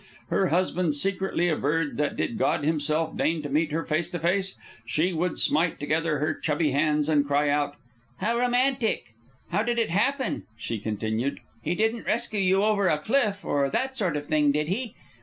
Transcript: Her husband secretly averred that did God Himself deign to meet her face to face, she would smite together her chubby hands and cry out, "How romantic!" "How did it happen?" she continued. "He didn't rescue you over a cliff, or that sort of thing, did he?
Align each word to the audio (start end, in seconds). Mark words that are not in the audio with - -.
Her 0.29 0.47
husband 0.47 0.95
secretly 0.95 1.47
averred 1.47 1.97
that 1.97 2.15
did 2.15 2.39
God 2.39 2.63
Himself 2.65 3.15
deign 3.15 3.43
to 3.43 3.49
meet 3.49 3.71
her 3.71 3.83
face 3.83 4.09
to 4.09 4.17
face, 4.17 4.57
she 4.83 5.13
would 5.13 5.37
smite 5.37 5.79
together 5.79 6.17
her 6.17 6.33
chubby 6.33 6.71
hands 6.71 7.07
and 7.07 7.23
cry 7.27 7.49
out, 7.49 7.75
"How 8.17 8.39
romantic!" 8.39 9.13
"How 9.51 9.61
did 9.61 9.77
it 9.77 9.91
happen?" 9.91 10.47
she 10.57 10.79
continued. 10.79 11.39
"He 11.61 11.75
didn't 11.75 12.07
rescue 12.07 12.39
you 12.39 12.63
over 12.63 12.87
a 12.87 12.97
cliff, 12.97 13.45
or 13.45 13.69
that 13.69 13.95
sort 13.95 14.17
of 14.17 14.25
thing, 14.25 14.51
did 14.51 14.69
he? 14.69 14.95